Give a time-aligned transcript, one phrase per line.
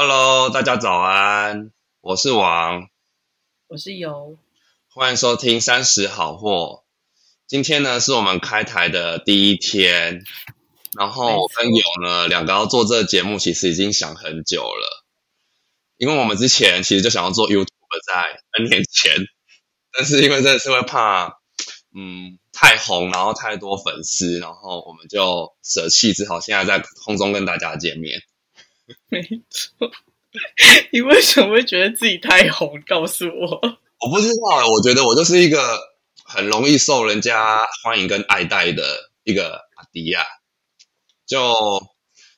[0.00, 2.88] Hello，大家早安，我是王，
[3.66, 4.38] 我是游，
[4.94, 6.84] 欢迎收听三十好货。
[7.48, 10.22] 今天呢是我们开台的第一天，
[10.96, 15.04] 然后我跟友呢两个要做这个节目，其实已经想很久了，
[15.96, 17.66] 因为我们之前其实就想要做 YouTube，
[18.06, 19.26] 在 N 年前，
[19.92, 21.40] 但是因为真的是会怕，
[21.92, 28.20] 嗯，太红，然后太多粉丝，然后我们就舍弃，只好现在在空中跟大家见面。
[29.08, 29.90] 没错，
[30.92, 32.80] 你为什么会觉得自己太红？
[32.86, 33.60] 告诉我，
[34.00, 35.80] 我不知道，我觉得我就是一个
[36.24, 40.24] 很容易受人家欢迎跟爱戴的一个阿迪亚。
[41.26, 41.86] 就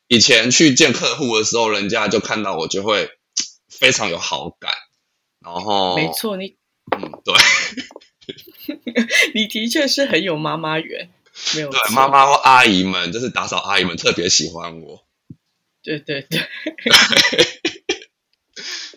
[0.09, 3.10] 以前去见客户的时候，人家就看到我就会
[3.68, 4.73] 非常有好感。
[5.40, 6.56] 然后，没错，你
[6.96, 7.34] 嗯，对，
[9.34, 11.10] 你的确是很有妈妈缘，
[11.54, 15.04] 没有对妈妈或阿姨们，就是打扫阿姨们特别喜欢我。
[15.82, 16.40] 对对对，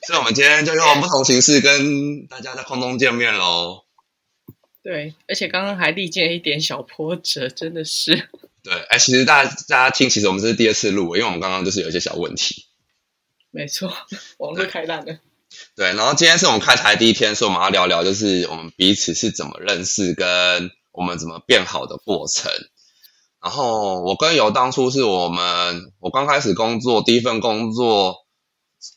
[0.05, 3.85] 所以， 我们今天就用不同形式跟大家在空中见面喽。
[4.83, 8.29] 对，而且刚刚还历经了一点小波折，真的是。
[8.63, 12.65] 对，哎，其实大家大家听，其实我们这是第二次录，因为我们刚刚就是有一些小问题。
[13.51, 13.93] 没错，
[14.39, 15.19] 网络开烂了。
[15.75, 22.51] 对，然后今天是我们开台第一天，所以我们要聊聊，就是我们彼此是怎么认识，跟我们怎么变好的过程。
[23.43, 28.15] 然后我跟游当初是我们，我刚开始工作第一份工作，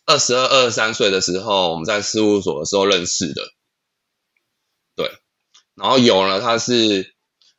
[0.04, 3.42] 二十二、二十三岁的时候，我们在事务所的时候认识的。
[4.94, 5.10] 对，
[5.74, 6.76] 然后游呢，他是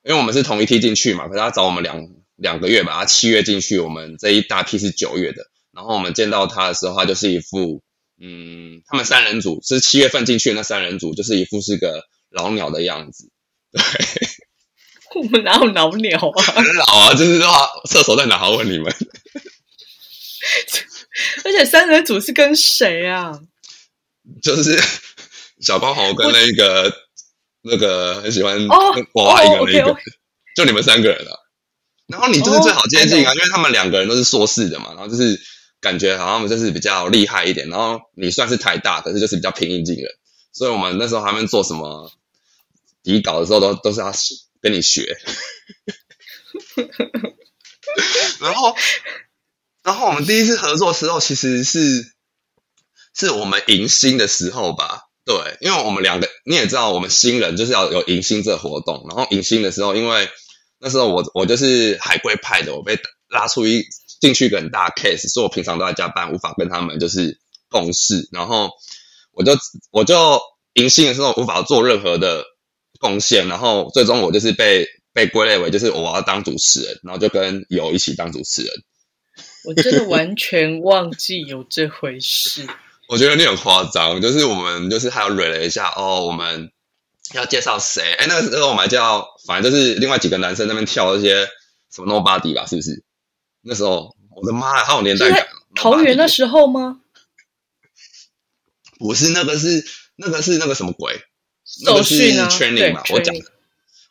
[0.02, 5.44] 因为我们是同一梯进去嘛，可是他找我们两两个月吧，他七月进去，我们这一大批是九月的。
[5.74, 7.84] 然后我们见到他的时候，他就是一副，
[8.18, 13.30] 嗯，他们三人组是七月份进去那三人组，就是一副是个老鸟的样子，
[13.74, 13.82] 对。
[15.18, 16.44] 我们哪有老鸟啊？
[16.54, 17.48] 很老啊，就是说
[17.90, 18.38] 射手在哪？
[18.38, 18.94] 好问你们。
[21.44, 23.40] 而且三人组是跟谁啊？
[24.42, 24.80] 就是
[25.60, 26.94] 小包豪跟那个
[27.64, 29.98] 那个很喜欢娃一个那个，
[30.56, 31.44] 就你们三个人了。
[32.06, 35.42] 然后你就是最好接近啊，因为他们两个人都是硕士的嘛，然后就是
[35.82, 37.68] 感觉好像他们就是比较厉害一点。
[37.68, 40.06] 然后你算是台大，可是就是比较平易近人。
[40.54, 42.12] 所以我们那时候他们做什么
[43.04, 44.14] 底稿的时候，都都是要。
[44.68, 45.18] 跟你学，
[48.42, 48.76] 然后，
[49.82, 52.14] 然后我们第一次合作时候，其实是
[53.16, 55.04] 是我们迎新的时候吧？
[55.24, 59.06] 对，因为我们两个你也知道，我们新人就是要有迎新这活动。
[59.08, 60.30] 然后迎新的时候，因为
[60.80, 63.00] 那时候我我就是海归派的，我被
[63.30, 63.86] 拉出一
[64.20, 67.40] 进去一个很大 case，所以我平常都在加班，无法跟他们就是
[67.70, 68.28] 共事。
[68.34, 68.72] 然后
[69.32, 69.58] 我就
[69.92, 70.42] 我就
[70.74, 72.44] 迎新的时候无法做任何的。
[73.00, 78.74] 贡献，然后最终我就是被被归类为就是我要当主持人，然后就跟友一起当主持人。
[79.66, 82.68] 我真的完全忘记有这回事。
[83.10, 86.72] 我觉得你很夸张，就是我们就是还有蕊了一下哦，我们
[87.34, 88.14] 要介绍谁？
[88.14, 91.48] 哎，那个时候我们还叫，反正就是另外几个男生那边跳一些
[91.94, 93.04] 什么 Nobody 吧，是不是？
[93.62, 95.48] 那时候我的妈呀，好有年代感。
[95.76, 97.02] 桃园那时候吗？
[99.00, 99.86] 不是，那个是
[100.16, 101.22] 那个是那个什么鬼？
[101.86, 102.16] 那个是
[102.50, 103.04] training 嘛？
[103.10, 103.36] 我讲，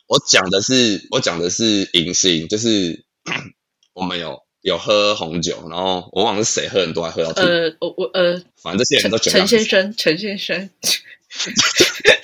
[0.07, 3.03] 我讲的是，我讲的是迎新，就是
[3.93, 7.41] 我们有有喝红酒，然后我忘了是谁喝很多，还喝到吐。
[7.41, 10.69] 呃，我我呃，反正这些人都陈先生，陈先生，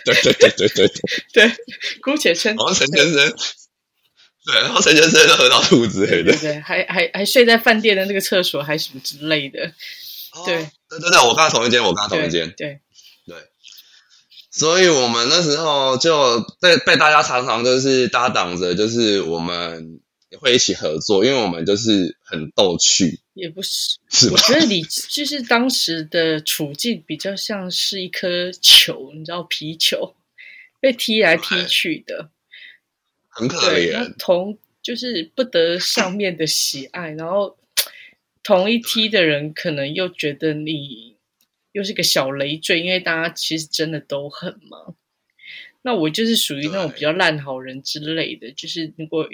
[0.06, 0.92] 对对对对对
[1.34, 1.52] 对，
[2.02, 3.36] 姑且称，好像陈先生，
[4.46, 9.74] 对，然后陈先生都喝到吐之类的，对，还还还睡在饭店的那个厕所，还什么之类的，
[10.46, 10.56] 对
[10.90, 12.80] 对对对，我跟他同一间，我跟他同一间，对。
[14.56, 20.00] 所以我们那时候就被被大家常常就是搭档着，就是我们
[20.40, 23.20] 会一起合作，因为我们就是很逗趣。
[23.34, 30.14] 也不是，是我觉得你 就是当时的处境比较像是一颗球，你知道皮球
[30.80, 32.30] 被踢来踢去的，
[33.30, 34.14] 很可怜。
[34.20, 37.58] 同就是不得上面的喜爱，然后
[38.44, 41.13] 同一踢的人可能又觉得你。
[41.74, 44.96] 又是个小累赘，因为大家其实真的都很忙。
[45.82, 49.28] 那我就是属于那种比较烂好人之类的，就是如果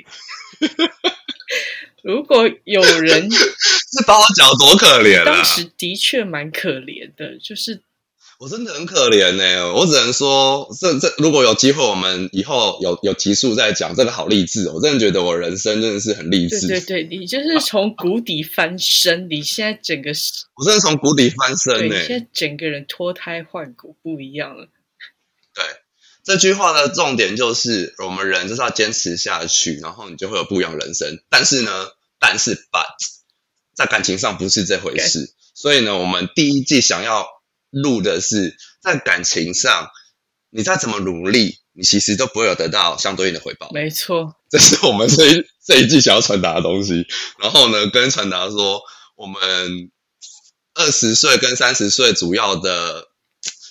[2.01, 7.83] 如果有人 是把我讲多可怜，当时的确蛮可怜的，就是。
[8.39, 16.65] 我真的很可怜呢，我只能说，这这如果有机会，我们以后有有集数再讲，这个好励志，哦我真的觉得我人生真的是很励志。
[16.65, 20.11] 对对对，你就是从谷底翻身，你现在整个
[20.55, 24.69] 我真的从谷底翻身呢，现在整个人脱胎换骨，不一样了。
[25.53, 25.65] 对，
[26.23, 31.19] 这句话的重点就是，我们人就是要坚持下去，然后你就会有不一样人生。
[31.27, 31.87] 但是呢，
[32.19, 32.85] 但是 but
[33.75, 35.33] 在感情上不是这回事。
[35.53, 37.27] 所以呢，我们第一季想要
[37.69, 39.89] 录的是在感情上，
[40.49, 43.69] 你再怎么努力，你其实都不会有得到相对应的回报。
[43.73, 47.05] 没错，这是我们这一这一季想要传达的东西。
[47.41, 48.81] 然后呢，跟传达说，
[49.15, 49.41] 我们
[50.73, 53.07] 二十岁跟三十岁主要的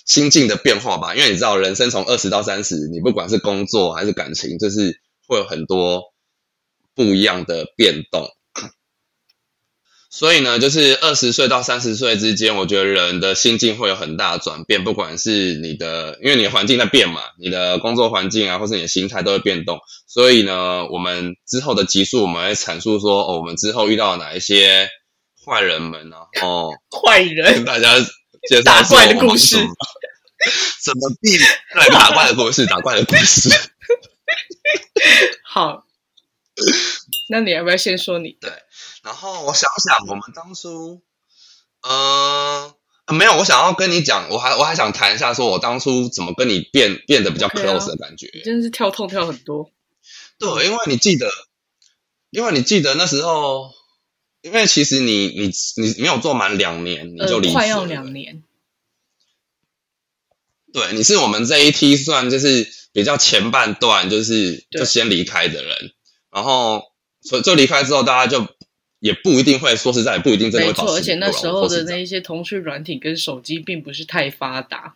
[0.05, 1.15] 心境的变化吧。
[1.15, 6.13] 因为你知道，人生从二十到三十，你不管是工作还是感情，就是会有很多
[6.95, 8.27] 不一样的变动。
[10.11, 19.79] 所以呢，就是二十岁到三十岁之间，我觉得人的心境会有很大的转变，不管是你的，因为你的环境在变嘛，你的工作环境啊，或是你的心态都会变动。
[20.07, 24.89] 所以呢，我们之后的集数，我们会阐述说，哦，我们之后遇到哪一些
[25.45, 26.17] 坏人们呢？
[26.41, 27.99] 哦， 坏人跟大家
[28.49, 29.57] 介绍打怪的故事
[30.83, 31.41] 怎么避免
[31.75, 33.49] 对打怪的故事，打怪的故事。
[35.45, 35.85] 好，
[37.29, 38.35] 那你要不要先说你？
[39.03, 41.01] 然后我想想，我们当初，
[41.81, 42.75] 呃，
[43.05, 48.29] 呃没有，我想要跟你讲，我还我还想谈一下，说我当初怎么跟你变变得比较 close 的感觉。
[48.33, 49.71] 你真的是跳痛跳很多。
[50.37, 51.31] 对，因为你记得，
[52.29, 53.71] 因为你记得那时候，
[54.41, 57.51] 因为其实你你你没有做满两年，你就呃，离。
[57.51, 58.43] 快要两年，
[60.73, 65.93] 对，你是我们这一批算就是比较前半段，就是就先离开的人，
[66.31, 66.83] 然后
[67.21, 68.47] 所以就离开之后，大家就
[68.99, 70.83] 也不一定会说实在，也不一定真的没错。
[70.83, 74.95] 会保持而且那时候的那一些通讯软体跟手机并不是太发达，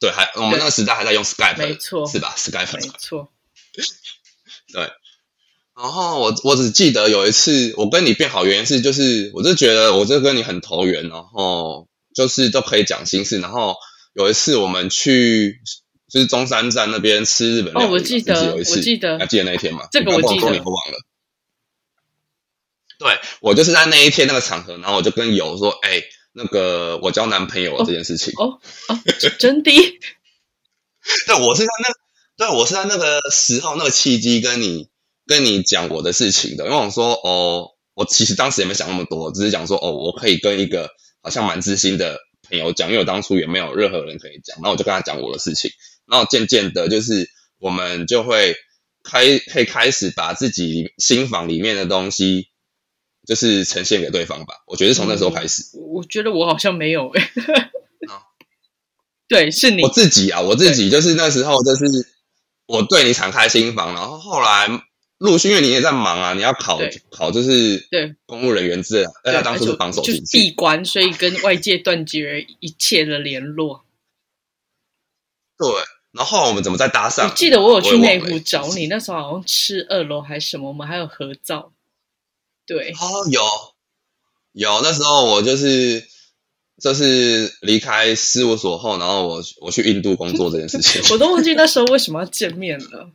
[0.00, 3.32] 对，还我们那个时代还在用 Skype，没错是吧？Skype 没错。
[4.72, 4.90] 对。
[5.74, 13.40] 然后我我只记得有一次我跟你变好，原因是就是我就觉得我就跟你很投缘，然后就是都可以讲心事。
[13.40, 13.76] 然后
[14.12, 15.60] 有一次我们去
[16.10, 19.88] 就是中山站那边吃日本料理，哦我记得我记得还记得那一天吗？
[19.90, 20.98] 这个我记得忘了。
[23.02, 26.02] 对我就是在那一天那个场合，然后我就跟友说，哎、
[26.32, 28.32] 那个我交男朋友了这件事情。
[28.36, 28.98] 哦哦，
[29.38, 29.72] 真的？
[31.26, 31.68] 对，我是在
[32.38, 34.88] 那，对我是在那个时候那个契机跟你
[35.26, 40.90] 跟你讲我的事情的，因为我说哦，我其实当时也没想那么多，只是讲说哦，我可以跟一个
[41.20, 45.72] 好像蛮知心的朋友讲，因为我当初也没有任何人可以讲，然后我就跟他讲我的事情，
[46.06, 47.28] 然后渐渐的，就是
[47.58, 48.54] 我们就会
[49.02, 52.50] 开可以开始把自己心房里面的东西，
[53.26, 54.62] 就是呈现给对方吧。
[54.66, 57.22] 我觉得从那时候开始，我觉得我好像没有哎、
[58.08, 58.22] 啊
[59.28, 61.84] 对，是你我自己啊，我自己就是那时候就是
[62.66, 64.68] 我对你敞开心房，然后后来
[65.18, 66.80] 陆续因为你也在忙啊，你要考
[67.10, 73.84] 考就是对公务人员制啊，对，而且当初就是闭关，所以跟外界断绝一切的联络。
[75.58, 75.68] 对。
[76.12, 77.26] 然后后来我们怎么再搭上？
[77.26, 81.72] 我记得我有去内湖找你，那时候好像吃二楼还是什么，我们还有合照。
[82.72, 83.42] 对，哦，有
[84.52, 86.06] 有，那时候我就是
[86.80, 93.10] 就是离开事务所后，然后我我去印度工作这件事情， 我都忘记那时候为什么要见面了。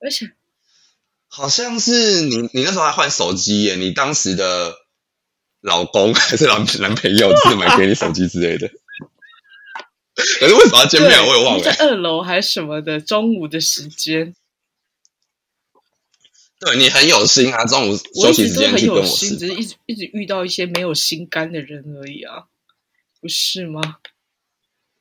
[0.00, 0.30] 而且
[1.28, 4.76] 好像是你你那时候还换手机耶，你当时的
[5.62, 8.70] 老公 还是男男朋友就是买给你手机之类的。
[10.38, 11.74] 可是为什么要见面我也忘了在。
[11.76, 14.34] 二楼还是什么的，中午的时间，
[16.64, 22.44] 对你很有心啊，中午休息时直都很有间去跟我吃心，只是一直一直遇到一些没有心肝的人而已啊，
[23.20, 23.80] 不是吗？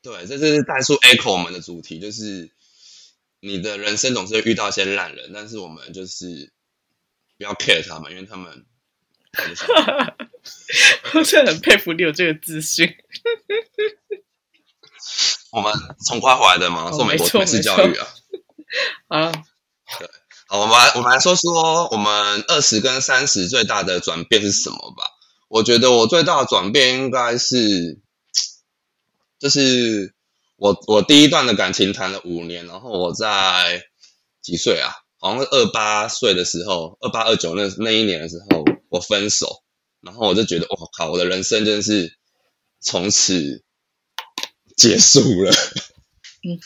[0.01, 2.50] 对，这就是代数 echo 我们的主题，就是
[3.39, 6.51] 你的人生总是会遇到一些烂人，但是我们就是
[7.38, 8.65] 不要 care 他们，因为他们
[11.13, 12.96] 我真的很佩服你有这个自信。
[15.51, 15.72] 我们
[16.06, 18.08] 从国外回来的嘛，哦做美国美式教育啊。
[19.10, 19.32] 啊，
[19.86, 20.00] 好，
[20.60, 25.05] 我们来我们来说说我们二十跟三十最大的转变是什么吧。
[25.48, 28.00] 我觉得我最大的转变应该是，
[29.39, 30.13] 就是
[30.58, 33.84] 我我第一段的感情谈了五年，然后我在
[34.41, 34.91] 几岁啊？
[35.20, 39.63] 好像是二八岁的时候，二八二九那那一年的时候，我分手，
[40.01, 42.17] 然后我就觉得，我靠，我的人生真是
[42.81, 43.63] 从此
[44.75, 45.51] 结束了。
[46.43, 46.60] 嗯，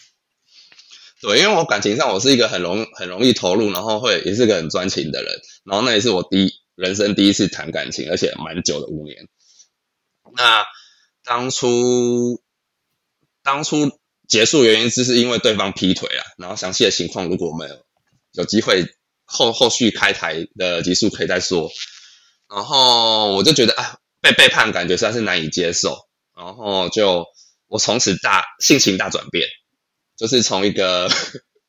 [1.26, 9.28] 对，因为我感情上我是一个很容很容易投入，然后会也是个很专情的人，然后那也是我第一人生第一次谈感情，而且蛮久的五年。
[10.38, 10.64] 那
[11.24, 12.44] 当初
[13.42, 17.76] 当初结束原因就是因为对方劈腿啊，然后详细的情况如果我们有
[18.34, 18.86] 有机会
[19.24, 21.72] 后后续开台的集数可以再说。
[22.48, 25.98] 然后我就觉得啊，被背叛感觉实在是难以接受，
[26.38, 27.26] 然后就
[27.66, 29.48] 我从此大性情大转变，
[30.18, 31.10] 就是从一个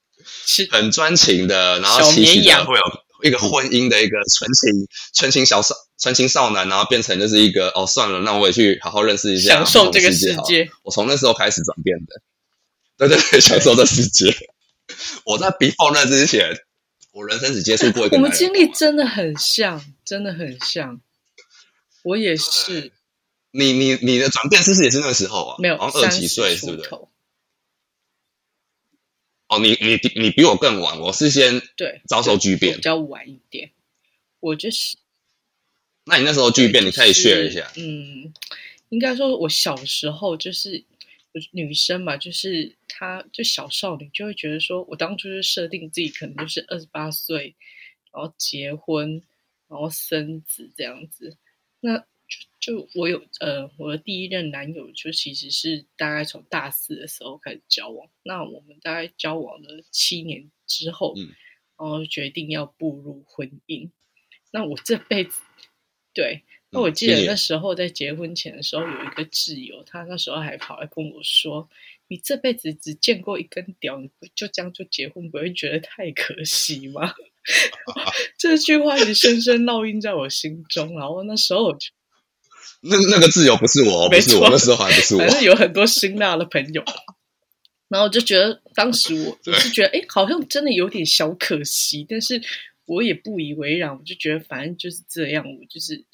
[0.71, 2.83] 很专情的，然后期许小绵羊的会有
[3.23, 10.71] 一个婚姻的一个纯情纯情小少纯情少男，然后变成就是一个哦算了，那我也去好好认识一下享受这个世世界界。
[10.83, 12.23] 我从那时候开始转变的，
[12.99, 14.35] 对对对，享受这世界。
[15.25, 16.57] 我在 before 那之前，
[17.13, 18.23] 我人生只接触过一个人。
[18.23, 21.01] 我们经历真的很像，真的很像。
[22.05, 22.93] 我也是，
[23.51, 25.57] 你你你的转变是不是也是那个时候啊？
[25.59, 26.89] 没有好像二十几岁，是不是？
[29.49, 32.83] 哦，你你你比我更晚，我是先对，遭受巨变比。
[32.83, 33.71] 较晚一点。
[34.41, 34.97] 我就是
[36.05, 37.73] 那你那时候巨变，你可以就是 share 一下。
[37.77, 38.33] 嗯，
[38.89, 40.85] 应该说，我小时候就是
[41.53, 47.55] 女生嘛，就是她就小少女，就会觉得说，我当初就设定自己可能就是二十八岁，
[48.13, 49.23] 然后结婚，
[49.69, 51.37] 然后生子这样子。
[51.81, 52.05] 那
[52.67, 61.29] 就就我有呃，我的第一任男友就其实是大概从大四的时候开始交往，那我们大概交往了七年之后，嗯
[61.79, 63.91] 然后决定要步入婚姻。
[64.51, 65.43] 那我这辈子，
[66.15, 71.69] 对，那我记得那时候在结婚前的时候，有一个挚友，他那时候还跑来跟我说
[72.09, 77.13] ：“你这辈子只见过一根屌，你不就这样就结婚，不会觉得太可惜吗？”
[78.39, 80.99] 这句话一直深深烙印在我心中。
[80.99, 81.91] 然后那时候我就
[82.83, 85.31] 那那个自由不是我，不是我，那时候还不是我反。
[85.31, 86.83] 正有很多辛辣的朋友，
[87.89, 92.41] 然后我就觉得当时我我是觉得，哎，好像真的有点小可惜，但是
[92.85, 96.05] 我也不以为然，我就觉得反正就是这样，我就是，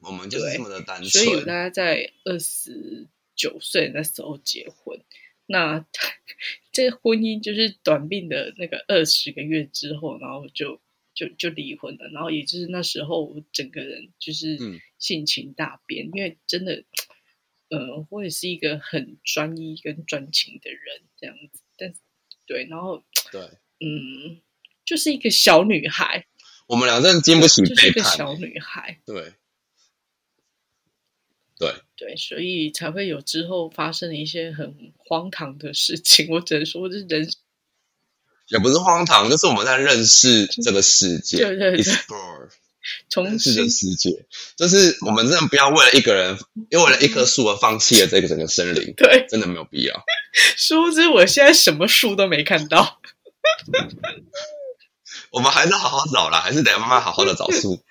[0.00, 1.46] 我们就是这么的单纯所以我大纯。
[1.46, 5.00] 概在二十九岁那时候结婚。
[5.46, 5.84] 那
[6.72, 10.80] 这婚姻就是短命的那个二十个月之后，然后就
[11.14, 12.08] 就就离婚了。
[12.12, 16.84] 然后也就是那时候，我整个人就是嗯性情大变，因为真的，
[17.70, 21.60] 呃，我也是一个很专一跟专情的人，这样子。
[21.76, 21.92] 但
[22.46, 23.40] 对，然后对，
[23.80, 24.40] 嗯，
[24.84, 26.26] 就是一个小女孩，
[26.68, 28.04] 我们俩真的经不起就是一背叛。
[28.04, 29.32] 个小女孩，对，
[31.58, 36.28] 对，对，所以才会有之后发生的一些很荒唐的事情。
[36.30, 37.28] 我只能说，这是人
[38.46, 42.50] 也不是荒唐，就是我们在认识这个世界对对对，explore
[43.08, 44.26] 重认识这新世界。
[44.56, 46.38] 就是我们真的不要为了一个人，
[46.70, 50.02] 因为为了一棵树而放弃了这个整个森林，对，真的没有必要。
[50.56, 53.00] 殊不知我现在什么树都没看到。
[55.30, 57.82] 我们还是好好找啦，还是得慢慢好好的找树。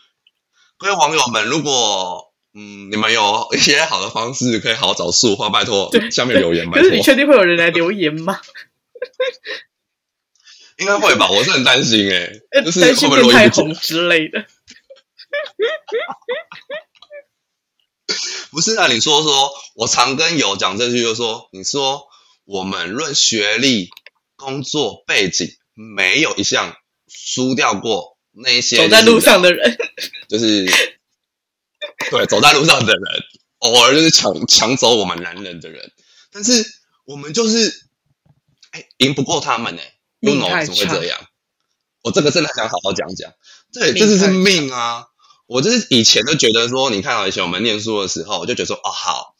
[0.78, 7.04] 各位网友们，如果嗯你们有一些好的方式可以好好找树的话，拜托下面留言，拜可是你托。
[7.04, 8.40] 确定会有人来留言吗？
[10.80, 11.30] 应该会吧？
[11.30, 14.46] 我是很担心哎、呃就是会不会太红之类的。
[18.50, 22.08] 不是啊，你说说，我常跟友讲这句，就是说，你说
[22.44, 23.90] 我们论学历、
[24.36, 29.78] 工作背景，没有一项输掉过那一些走在路上的人，
[30.28, 30.66] 就是
[32.10, 33.02] 对走在路上的人，
[33.58, 35.92] 偶尔就是抢抢走我们男人的人，
[36.32, 36.64] 但是
[37.04, 37.86] 我们就是
[38.72, 39.84] 哎赢不过他们哎、命
[40.20, 41.20] know 怎么会这样？
[42.02, 43.32] 我这个真的想好好讲讲，
[43.72, 45.06] 对，这就是命啊！
[45.46, 49.34] 我就是以前就觉得说，你看啊，以前我们念书的时候，我就觉得说，哦好，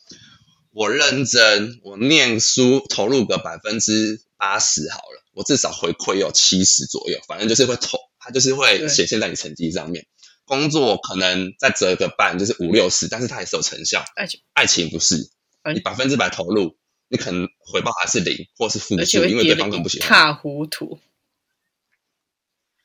[0.72, 10.06] 我认真，我念书投入个百分之八十好了，我至少回馈有七十左右，反正就是会投，它就是会对显现在你成绩上面。
[10.44, 14.04] 工作可能再折个半，就是五六十，但是它也是有成效。
[14.16, 15.30] 爱情爱情不是，
[15.72, 16.76] 你百分之百投入，
[17.10, 20.08] 你可能回报还是零或是负数，因为对方更不喜欢。
[20.08, 20.98] 塌糊涂。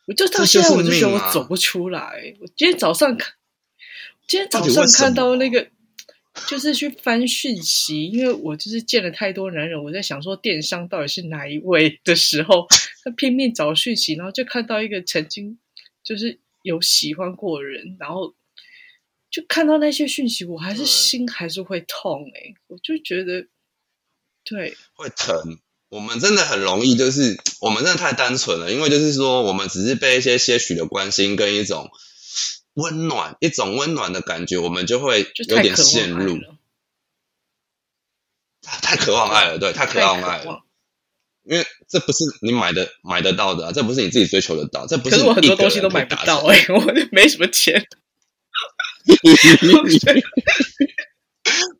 [0.07, 2.35] 我就到现在我就觉得我走不出来。
[2.39, 3.33] 我今天早上看，
[4.27, 5.67] 今天早上看到那个，
[6.47, 12.67] 就是去翻讯息，因为我就是见了太多男人，我在想说电商到底是哪一位的时候，
[13.03, 15.57] 他拼命找讯息，然后就看到一个曾经
[16.03, 18.35] 就是有喜欢过的人，然后
[19.31, 23.47] 就看到那些讯息，我还是心还是会痛诶、我就觉得，
[24.45, 25.59] 对，会疼。
[25.89, 31.89] 我们真的很容易，就是我们真的太单纯了，因为就是说，我们只是被一些些许的关心跟一种
[32.73, 36.37] 温暖、一种温暖的感觉，我们就会有点陷入，
[38.61, 40.63] 太渴望爱了，对，太渴望爱了。
[41.43, 47.85] 因为这不是你买的买得到的、啊，这不是你自己追求得到，这不可是我很多东西都买不到哎、我就没什么钱。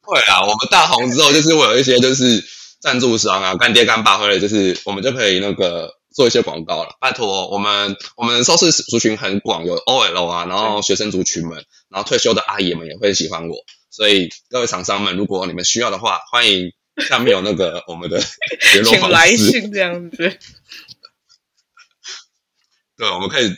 [0.06, 2.44] 会啊，我们大红之后，就是会有一些就是
[2.80, 6.96] 赞助商啊、干爹干爸，或者就是我们就可以那个做一些广告了。
[7.00, 13.56] 拜托，我们我们收视族群很广，有 OL 啊，然后学生族群们，然后退休的阿姨们也会喜欢我。
[13.90, 16.72] 所以各位厂商们，如果你们需要的话，欢迎
[17.10, 18.22] 下面有那个我们的
[18.74, 19.14] 联络请方式。
[19.14, 20.18] 来信这样子。
[22.98, 23.50] 对，我们可以